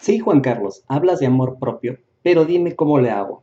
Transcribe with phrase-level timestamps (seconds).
[0.00, 3.42] Sí, Juan Carlos, hablas de amor propio, pero dime cómo le hago.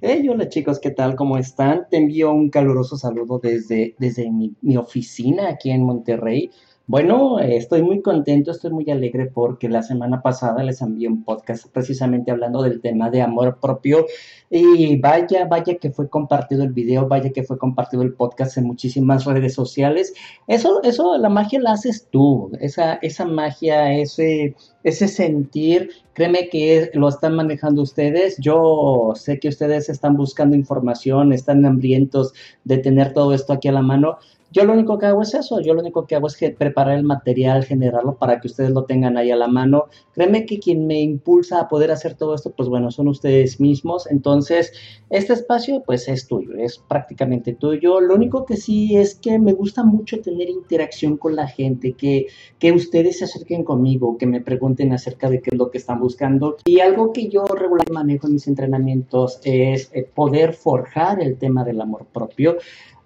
[0.00, 1.14] Hey, hola chicos, ¿qué tal?
[1.14, 1.86] ¿Cómo están?
[1.88, 6.50] Te envío un caluroso saludo desde, desde mi, mi oficina aquí en Monterrey.
[6.92, 11.66] Bueno, estoy muy contento, estoy muy alegre porque la semana pasada les envié un podcast
[11.72, 14.04] precisamente hablando del tema de amor propio
[14.50, 18.66] y vaya, vaya que fue compartido el video, vaya que fue compartido el podcast en
[18.66, 20.12] muchísimas redes sociales.
[20.46, 26.90] Eso, eso, la magia la haces tú, esa, esa magia, ese, ese sentir, créeme que
[26.94, 28.36] lo están manejando ustedes.
[28.38, 32.32] Yo sé que ustedes están buscando información, están hambrientos
[32.64, 34.18] de tener todo esto aquí a la mano.
[34.52, 37.04] Yo lo único que hago es eso, yo lo único que hago es preparar el
[37.04, 39.86] material, generarlo para que ustedes lo tengan ahí a la mano.
[40.12, 44.06] Créeme que quien me impulsa a poder hacer todo esto, pues bueno, son ustedes mismos.
[44.10, 44.74] Entonces,
[45.08, 47.98] este espacio pues es tuyo, es prácticamente tuyo.
[47.98, 52.26] Lo único que sí es que me gusta mucho tener interacción con la gente, que,
[52.58, 56.00] que ustedes se acerquen conmigo, que me pregunten acerca de qué es lo que están
[56.00, 56.56] buscando.
[56.64, 61.64] Y algo que yo regularmente manejo en mis entrenamientos es eh, poder forjar el tema
[61.64, 62.56] del amor propio.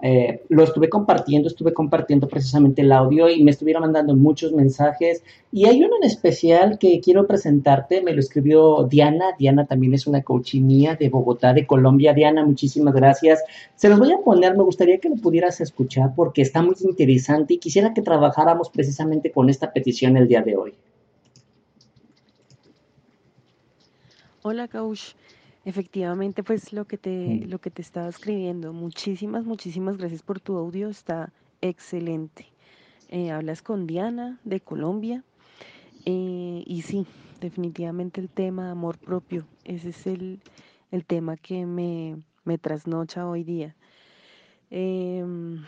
[0.03, 5.23] Eh, lo estuve compartiendo, estuve compartiendo precisamente el audio y me estuvieron mandando muchos mensajes.
[5.51, 9.27] Y hay uno en especial que quiero presentarte, me lo escribió Diana.
[9.39, 12.13] Diana también es una coach mía de Bogotá, de Colombia.
[12.13, 13.43] Diana, muchísimas gracias.
[13.75, 17.55] Se los voy a poner, me gustaría que lo pudieras escuchar porque está muy interesante
[17.55, 20.75] y quisiera que trabajáramos precisamente con esta petición el día de hoy.
[24.49, 25.15] Hola, coach.
[25.65, 28.73] Efectivamente, pues lo que te, lo que te estaba escribiendo.
[28.73, 30.89] Muchísimas, muchísimas gracias por tu audio.
[30.89, 32.47] Está excelente.
[33.09, 35.25] Eh, hablas con Diana de Colombia.
[36.05, 37.09] Eh, y sí,
[37.41, 39.49] definitivamente el tema amor propio.
[39.65, 40.41] Ese es el,
[41.09, 43.75] tema que me, me trasnocha hoy día.
[44.71, 45.65] Em,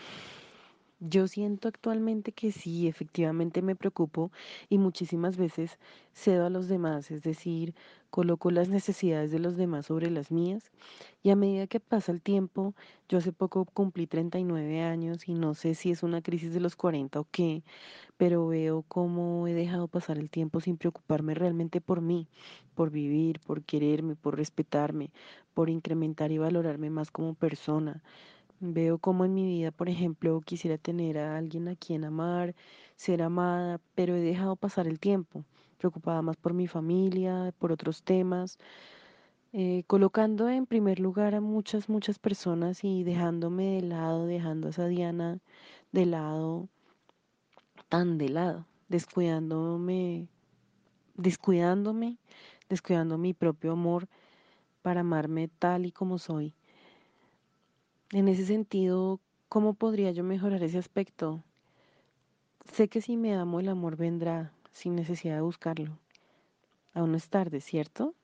[1.00, 4.32] yo siento actualmente que sí, efectivamente me preocupo
[4.68, 5.78] y muchísimas veces
[6.12, 7.74] cedo a los demás, es decir,
[8.10, 10.70] coloco las necesidades de los demás sobre las mías.
[11.22, 12.74] Y a medida que pasa el tiempo,
[13.08, 16.74] yo hace poco cumplí 39 años y no sé si es una crisis de los
[16.76, 17.62] 40 o qué,
[18.16, 22.28] pero veo cómo he dejado pasar el tiempo sin preocuparme realmente por mí,
[22.74, 25.12] por vivir, por quererme, por respetarme,
[25.54, 28.02] por incrementar y valorarme más como persona
[28.60, 32.56] Veo como en mi vida, por ejemplo, quisiera tener a alguien a quien amar,
[32.96, 35.44] ser amada, pero he dejado pasar el tiempo,
[35.76, 38.58] preocupada más por mi familia, por otros temas,
[39.52, 44.70] eh, colocando en primer lugar a muchas, muchas personas y dejándome de lado, dejando a
[44.70, 45.38] esa Diana
[45.92, 46.68] de lado,
[47.88, 50.26] tan de lado, descuidándome,
[51.14, 52.18] descuidándome,
[52.68, 54.08] descuidando mi propio amor
[54.82, 56.57] para amarme tal y como soy.
[58.10, 59.20] En ese sentido,
[59.50, 61.44] ¿cómo podría yo mejorar ese aspecto?
[62.72, 65.98] Sé que si me amo el amor vendrá sin necesidad de buscarlo.
[66.94, 68.14] Aún no es tarde, ¿cierto?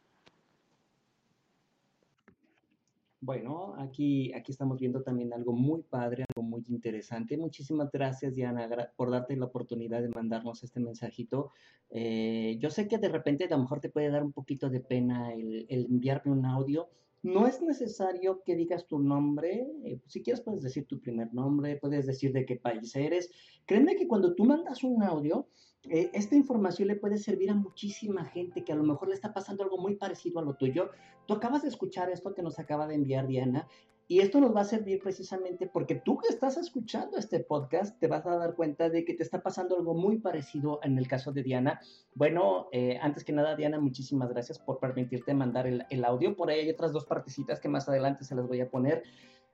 [3.21, 7.37] Bueno, aquí, aquí estamos viendo también algo muy padre, algo muy interesante.
[7.37, 11.51] Muchísimas gracias, Diana, por darte la oportunidad de mandarnos este mensajito.
[11.91, 14.81] Eh, yo sé que de repente a lo mejor te puede dar un poquito de
[14.81, 16.89] pena el, el enviarme un audio,
[17.25, 21.79] no es necesario que digas tu nombre, eh, si quieres puedes decir tu primer nombre,
[21.79, 23.31] puedes decir de qué país eres.
[23.65, 25.49] Créeme que cuando tú mandas un audio,
[25.89, 29.33] eh, esta información le puede servir a muchísima gente que a lo mejor le está
[29.33, 30.91] pasando algo muy parecido a lo tuyo.
[31.27, 33.67] Tú acabas de escuchar esto que nos acaba de enviar Diana
[34.07, 38.07] y esto nos va a servir precisamente porque tú que estás escuchando este podcast te
[38.07, 41.33] vas a dar cuenta de que te está pasando algo muy parecido en el caso
[41.33, 41.81] de Diana.
[42.15, 46.37] Bueno, eh, antes que nada, Diana, muchísimas gracias por permitirte mandar el, el, audio.
[46.37, 49.05] Por ahí hay otras dos partecitas que más adelante se las voy a poner.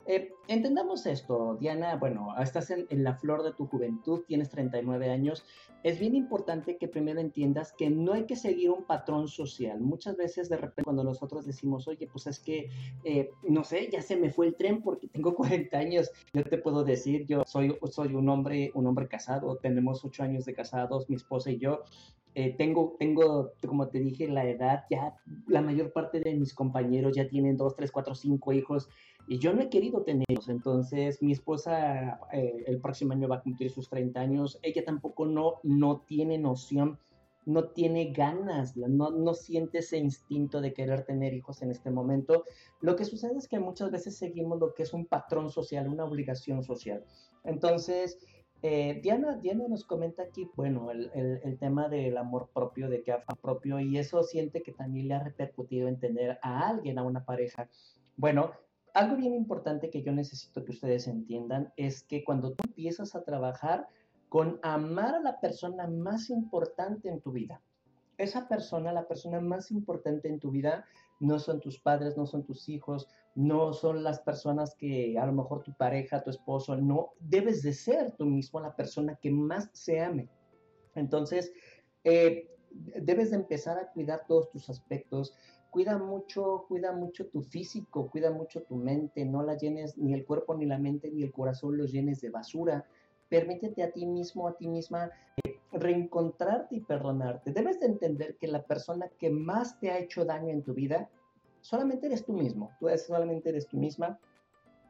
[0.06, 5.44] Eh, entendamos esto, Diana, bueno, estás en, la flor de tu juventud, tienes 39 años.
[5.83, 9.81] Es bien importante que primero entiendas que no hay que seguir un patrón social.
[9.81, 12.70] Muchas veces de repente cuando nosotros decimos, oye, pues es que,
[13.05, 16.58] eh, no sé, ya se me fue el tren porque tengo 40 años, yo te
[16.58, 21.08] puedo decir, yo soy, soy un hombre, un hombre casado, tenemos 8 años de casados,
[21.08, 21.85] mi esposa y yo,
[22.37, 25.17] eh, tengo, tengo, como te dije, la edad, ya
[25.49, 28.88] la mayor parte de mis compañeros ya tienen 2, 3, 4, 5 hijos
[29.26, 30.49] y yo no he querido tenerlos.
[30.49, 34.58] Entonces, mi esposa eh, el próximo año va a cumplir sus 30 años.
[34.62, 36.99] Ella tampoco no, no tiene noción,
[37.46, 42.44] no tiene ganas, no, no siente ese instinto de querer tener hijos en este momento.
[42.81, 46.05] Lo que sucede es que muchas veces seguimos lo que es un patrón social, una
[46.05, 47.05] obligación social.
[47.44, 48.19] Entonces,
[48.62, 53.12] Eh, Diana, Diana nos comenta aquí, bueno, el, el, tema del amor propio, de que
[53.12, 57.02] amor propio, y eso siente que también le ha repercutido en tener a alguien, a
[57.02, 57.70] una pareja.
[58.16, 58.52] Bueno,
[58.94, 63.25] algo bien importante que yo necesito que ustedes entiendan es que cuando tú empiezas a
[63.25, 63.88] trabajar
[64.28, 67.62] con amar a la persona más importante en tu vida,
[68.19, 70.84] esa persona, la persona más importante en tu vida,
[71.20, 75.32] no son tus padres, no son tus hijos, no son las personas que a lo
[75.32, 79.70] mejor tu pareja, tu esposo, no, debes de ser tú mismo la persona que más
[79.72, 80.28] se ame.
[80.94, 81.52] Entonces,
[82.04, 85.34] eh, debes de empezar a cuidar todos tus aspectos,
[85.70, 90.25] cuida mucho, cuida mucho tu físico, cuida mucho tu mente, no la llenes, ni el
[90.25, 92.84] cuerpo, ni la mente, ni el corazón los llenes de basura.
[93.28, 95.11] Permítete a ti mismo, a ti misma,
[95.44, 97.52] eh, reencontrarte y perdonarte.
[97.52, 101.08] Debes de entender que la persona que más te ha hecho daño en tu vida,
[101.61, 104.19] solamente eres tú mismo, tú solamente eres tú misma.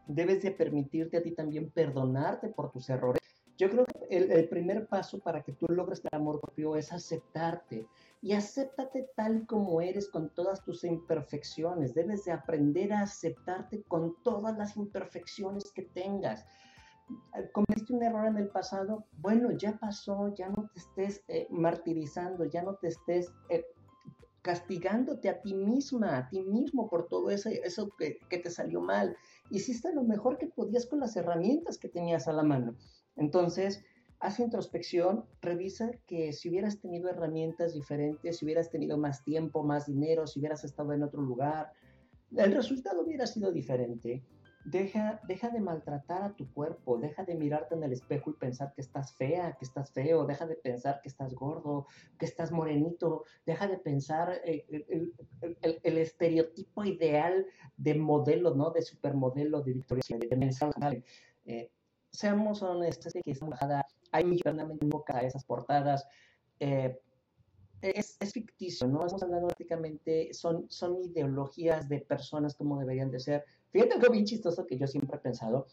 [0.07, 3.21] Debes de permitirte a ti también perdonarte por tus errores.
[3.59, 6.91] Yo creo que el, el primer paso para que tú logres el amor propio es
[6.93, 7.87] aceptarte,
[8.23, 11.95] y acéptate tal como eres con todas tus imperfecciones.
[11.95, 16.45] Debes de aprender a aceptarte con todas las imperfecciones que tengas.
[17.35, 21.47] Eh, cometiste un error en el pasado, bueno, ya pasó, ya no te estés eh,
[21.51, 23.65] martirizando, ya no te estés eh,
[24.43, 28.81] castigándote a ti misma, a ti mismo por todo eso, eso que, que te salió
[28.81, 29.17] mal.
[29.51, 32.77] Hiciste lo mejor que podías con las herramientas que tenías a la mano.
[33.17, 33.83] Entonces,
[34.21, 39.87] haz introspección, revisa que si hubieras tenido herramientas diferentes, si hubieras tenido más tiempo, más
[39.87, 41.73] dinero, si hubieras estado en otro lugar,
[42.37, 44.23] el resultado hubiera sido diferente.
[44.67, 48.75] Deja, deja de maltratar a tu cuerpo, deja de mirarte en el espejo y pensar
[48.75, 51.87] que estás fea, que estás feo, deja de pensar que estás gordo,
[52.19, 54.67] que estás morenito, deja de pensar eh,
[55.63, 57.47] el, estereotipo ideal
[57.79, 58.71] de modelo, ¿no?
[58.71, 61.05] De supermodelo, de Victoria, de
[61.47, 61.71] eh,
[62.11, 66.07] seamos honestos, que es bajada hay internamente a esas portadas.
[66.59, 66.99] Eh,
[67.83, 69.07] es, es, ficticio, ¿no?
[69.07, 73.45] Estamos hablando prácticamente, son, son ideologías de personas como deberían de ser.
[73.71, 75.67] Fíjate algo bien chistoso que yo siempre he pensado,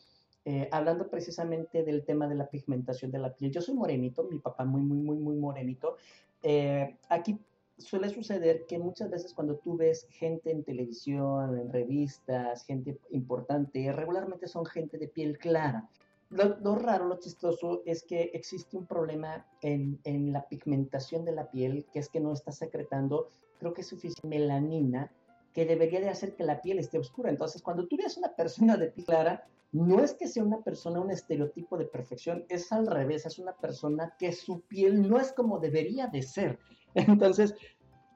[0.45, 3.51] eh, hablando precisamente del tema de la pigmentación de la piel.
[3.51, 5.97] Yo soy morenito, mi papá muy, muy, muy, muy morenito.
[6.43, 7.37] Eh, aquí
[7.77, 13.91] suele suceder que muchas veces cuando tú ves gente en televisión, en revistas, gente importante,
[13.91, 15.89] regularmente son gente de piel clara
[16.29, 19.99] lo, raro, lo chistoso es que existe un problema en,
[20.33, 23.29] la pigmentación de la piel, que es que no está secretando,
[23.59, 25.11] creo que es suficiente melanina,
[25.53, 27.29] que debería de hacer que la piel esté oscura.
[27.29, 30.99] Entonces, cuando tú ves una persona de piel clara, no es que sea una persona
[30.99, 35.31] un estereotipo de perfección, es al revés, es una persona que su piel no es
[35.31, 36.59] como debería de ser.
[36.93, 37.55] Entonces,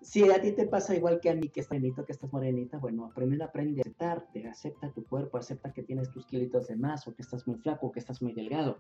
[0.02, 2.78] si a ti te pasa igual que a mí, que estás morenito, que estás morenita,
[2.80, 7.08] bueno, primero aprende a aceptarte, acepta tu cuerpo, acepta que tienes tus kilitos de más,
[7.08, 8.80] o que estás muy flaco, o que estás muy delgado.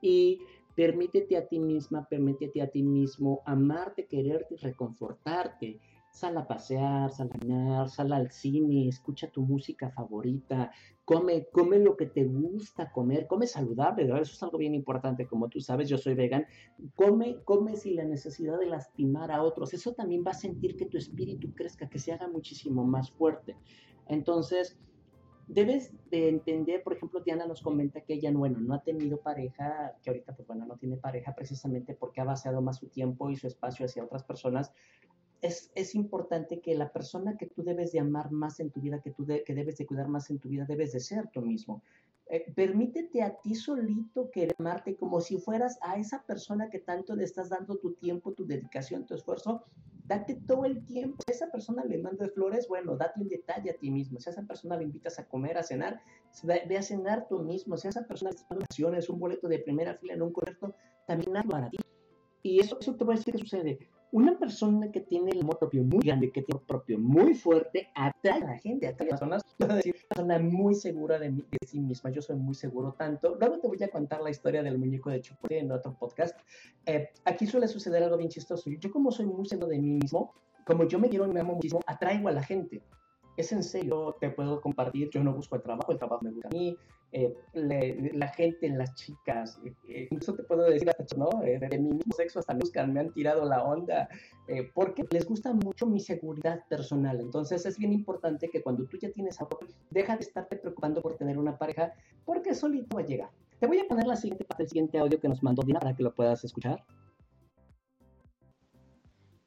[0.00, 0.38] Y
[0.76, 5.80] permítete a ti misma, permítete a ti mismo amarte, quererte reconfortarte
[6.10, 10.70] sal a pasear, sal a caminar, sal al cine, escucha tu música favorita,
[11.10, 15.48] come, come lo que te gusta comer, come saludable, eso es algo bien importante, como
[15.48, 16.46] tú sabes, yo soy vegan,
[16.94, 20.86] come, come sin la necesidad de lastimar a otros, eso también va a sentir que
[20.86, 23.56] tu espíritu crezca, que se haga muchísimo más fuerte.
[24.06, 24.78] Entonces,
[25.48, 29.96] debes de entender, por ejemplo, Diana nos comenta que ella, bueno, no ha tenido pareja,
[30.04, 33.34] que ahorita, pues bueno, no tiene pareja precisamente porque ha vaciado más su tiempo y
[33.34, 34.72] su espacio hacia otras personas,
[35.42, 39.10] es, importante que la persona que tú debes de amar más en tu vida, que
[39.10, 41.82] tú que debes de cuidar más en tu vida, debes de ser tú mismo.
[42.26, 47.16] Eh, permítete a ti solito querer amarte como si fueras a esa persona que tanto
[47.16, 49.64] le estás dando tu tiempo, tu dedicación, tu esfuerzo.
[50.04, 51.16] Date todo el tiempo.
[51.26, 54.20] Si esa persona le mandas flores, bueno, date un detalle a ti mismo.
[54.20, 56.00] Si esa persona le invitas a comer, a cenar,
[56.44, 57.76] ve a cenar tú mismo.
[57.76, 60.74] Si esa persona le das un boleto de primera fila en un concierto,
[61.06, 61.78] también hazlo para ti.
[62.42, 63.78] Y eso, eso te voy a decir qué sucede
[64.12, 67.34] una persona que tiene el amor propio muy grande, que tiene el amor propio muy
[67.34, 69.42] fuerte, atrae a la gente, atrae a las personas.
[69.76, 72.10] decir, una persona muy segura de, sí misma.
[72.10, 73.36] Yo soy muy seguro tanto.
[73.38, 76.38] Luego te voy a contar la historia del muñeco de chocolate en otro podcast.
[76.86, 78.70] Eh, aquí suele suceder algo bien chistoso.
[78.70, 80.34] Yo, como soy muy seguro de mí mismo,
[80.66, 82.82] como yo me quiero y me amo muchísimo, atraigo a la gente
[83.40, 86.48] es en serio, te puedo compartir, yo no busco el trabajo, el trabajo me gusta
[86.48, 86.76] a mí,
[87.12, 91.28] eh, la gente, las chicas, eh, incluso te puedo decir, ¿no?
[91.42, 94.08] Eh, de mi mismo sexo hasta buscan, me han tirado la onda,
[94.74, 97.20] porque les gusta mucho mi seguridad personal.
[97.20, 99.58] Entonces es bien importante que cuando tú ya tienes algo,
[99.90, 101.92] deja de estarte preocupando por tener una pareja,
[102.24, 103.30] porque solito va a llegar.
[103.58, 105.94] Te voy a poner la siguiente parte, el siguiente audio que nos mandó Dina para
[105.94, 106.84] que lo puedas escuchar.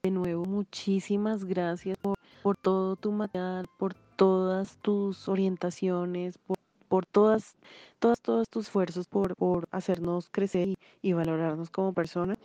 [0.04, 6.58] De nuevo, muchísimas gracias por por todo tu material, por todas tus orientaciones, por,
[6.94, 7.56] por todas,
[7.98, 12.38] todas, todos tus esfuerzos por, por hacernos crecer y, valorarnos como persona.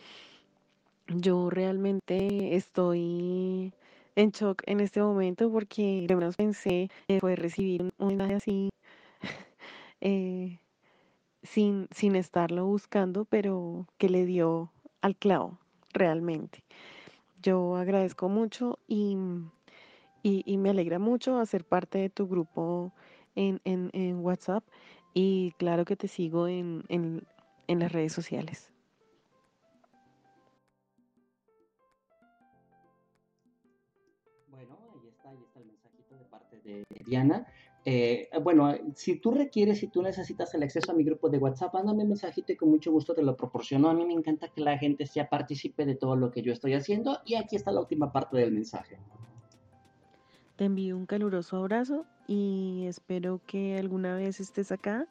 [1.08, 3.74] Yo realmente estoy
[4.16, 6.88] en shock en este momento porque menos pensé
[7.20, 8.70] fue recibir un mensaje así
[10.00, 10.58] eh,
[11.42, 15.58] sin, sin estarlo buscando, pero que le dio al clavo
[15.92, 16.64] realmente.
[17.42, 19.14] Yo agradezco mucho y,
[20.22, 22.94] y, me alegra mucho hacer parte de tu grupo
[23.38, 24.64] en, en, en WhatsApp
[25.14, 27.22] y claro que te sigo en, en,
[27.68, 28.72] en las redes sociales.
[34.50, 37.46] Bueno, ahí está, ahí está el mensajito de parte de Diana.
[37.84, 41.72] Eh, bueno, si tú requieres, si tú necesitas el acceso a mi grupo de WhatsApp,
[41.72, 43.88] mándame un mensajito y con mucho gusto te lo proporciono.
[43.88, 46.74] A mí me encanta que la gente sea participe de todo lo que yo estoy
[46.74, 48.98] haciendo y aquí está la última parte del mensaje.
[50.58, 55.06] Te envío un caluroso abrazo y espero que alguna vez estés acá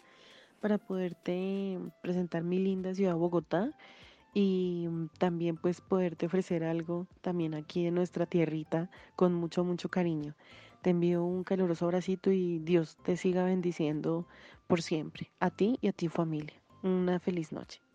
[0.59, 3.71] para poderte presentar mi linda ciudad Bogotá
[4.33, 4.89] y
[5.19, 10.35] también pues poderte ofrecer algo también aquí en nuestra tierrita con mucho mucho cariño.
[10.81, 14.27] Te envío un caluroso abracito y Dios te siga bendiciendo
[14.67, 16.61] por siempre, a ti y a tu familia.
[16.83, 17.86] Una feliz noche.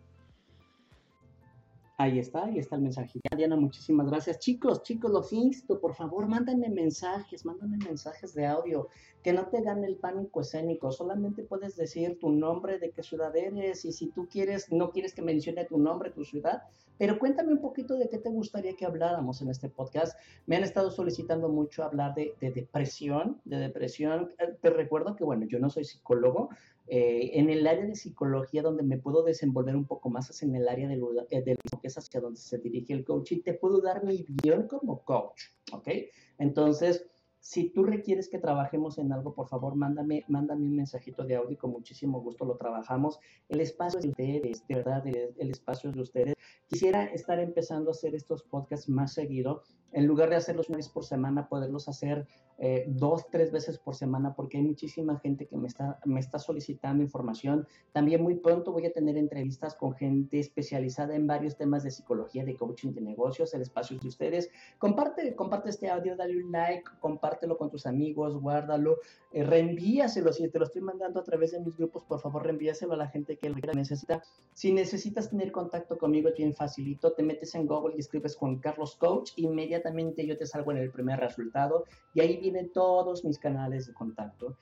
[2.03, 3.21] Ahí está, ahí está el mensaje.
[3.37, 4.41] Diana, muchísimas gracias.
[4.41, 8.89] Chicos, chicos, los insto, por favor, mándenme mensajes, mándenme mensajes de audio,
[9.23, 10.91] que no te gane el pánico escénico.
[10.91, 15.15] Solamente puedes decir tu nombre, de qué ciudad eres, y si tú quieres, no quieres
[15.15, 16.65] que mencione tu nombre, tu ciudad,
[16.99, 20.19] pero cuéntame un poquito de qué te gustaría que habláramos en este podcast.
[20.47, 24.33] Me han estado solicitando mucho hablar de, de depresión, de depresión.
[24.39, 26.51] Eh, te recuerdo que, bueno, yo no soy psicólogo,
[26.95, 30.55] eh, en el área de psicología donde me puedo desenvolver un poco más es en
[30.55, 33.41] el área de lo, eh, que es hacia donde se dirige el coaching.
[33.41, 35.89] Te puedo dar mi visión como coach, ¿ok?
[36.37, 37.07] Entonces,
[37.41, 41.57] si tú requieres que trabajemos en algo, por favor, mándame, mándame un mensajito de audio
[41.57, 43.19] con muchísimo gusto lo trabajamos.
[43.49, 46.35] El espacio es de ustedes, de verdad, el, el espacio es de ustedes.
[46.67, 50.89] Quisiera estar empezando a hacer estos podcasts más seguido en lugar de hacerlos una vez
[50.89, 52.27] por semana, poderlos hacer
[52.59, 56.39] eh, dos, tres veces por semana, porque hay muchísima gente que me está, me está
[56.39, 57.67] solicitando información.
[57.93, 62.45] También muy pronto voy a tener entrevistas con gente especializada en varios temas de psicología,
[62.45, 64.51] de coaching de negocios, el espacio de ustedes.
[64.79, 68.99] Comparte, comparte este audio, dale un like, compártelo con tus amigos, guárdalo,
[69.33, 70.33] eh, reenvíaselo.
[70.33, 73.09] Si te lo estoy mandando a través de mis grupos, por favor, reenvíaselo a la
[73.09, 74.23] gente que lo necesita.
[74.55, 78.97] Si necesitas tener contacto conmigo, bien facilito, te metes en Google y escribes Juan Carlos
[78.97, 81.85] Coach, inmediatamente inmediatamente yo te salgo en el primer resultado
[82.15, 84.57] y ahí vienen todos mis canales de contacto.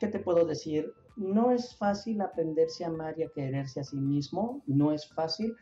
[0.00, 0.92] ¿Qué te puedo decir?
[1.16, 5.54] No es fácil aprenderse a amar y a quererse a sí mismo, no es fácil.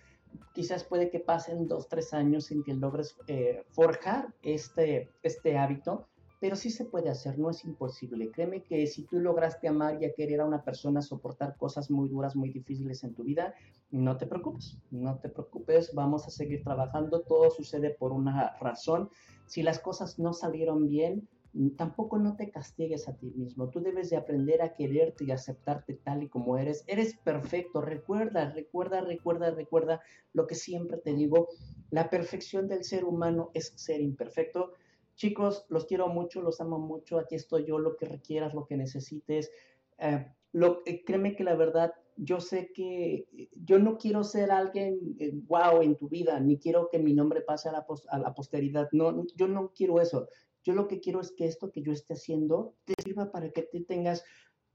[0.54, 6.08] Quizás puede que pasen dos, tres años en que logres eh, forjar este, este hábito,
[6.42, 8.32] pero sí se puede hacer, no es imposible.
[8.32, 12.34] Créeme que si tú lograste amar y querer a una persona, soportar cosas muy duras,
[12.34, 13.54] muy difíciles en tu vida,
[13.92, 19.08] no te preocupes, no te preocupes, vamos a seguir trabajando, todo sucede por una razón.
[19.46, 21.28] Si las cosas no salieron bien,
[21.76, 23.68] tampoco no te castigues a ti mismo.
[23.68, 26.82] Tú debes de aprender a quererte y aceptarte tal y como eres.
[26.88, 27.80] Eres perfecto.
[27.80, 30.00] Recuerda, recuerda, recuerda, recuerda
[30.32, 31.46] lo que siempre te digo.
[31.90, 34.72] La perfección del ser humano es ser imperfecto.
[35.14, 38.76] Chicos, los quiero mucho, los amo mucho, aquí estoy yo, lo que requieras, lo que
[38.76, 39.50] necesites.
[39.98, 44.50] Eh, lo, eh, créeme que la verdad, yo sé que eh, yo no quiero ser
[44.50, 45.16] alguien
[45.46, 48.88] wow en tu vida, ni quiero que mi nombre pase a la, a la posteridad.
[48.92, 50.28] No, yo no quiero eso.
[50.64, 53.62] Yo lo que quiero es que esto que yo esté haciendo te sirva para que
[53.62, 54.24] te tengas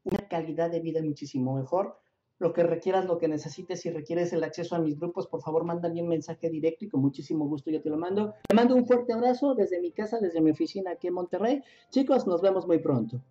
[0.03, 1.97] una calidad de vida muchísimo mejor
[2.39, 5.63] lo que requieras, lo que necesites, si requieres el acceso a mis grupos, por favor,
[5.63, 8.33] mándame un mensaje directo y con muchísimo gusto yo te lo mando.
[8.47, 11.63] Te mando un fuerte abrazo desde mi casa, desde mi oficina aquí en Monterrey.
[11.89, 13.21] Chicos, nos vemos muy pronto.